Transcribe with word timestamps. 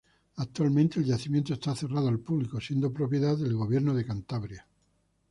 Actualmente 0.37 0.97
el 0.97 1.05
yacimiento 1.05 1.53
está 1.53 1.75
cerrado 1.75 2.07
al 2.07 2.19
público, 2.19 2.59
siendo 2.59 2.91
propiedad 2.91 3.37
del 3.37 3.53
Gobierno 3.53 3.93
de 3.93 4.03
Cantabria. 4.03 4.65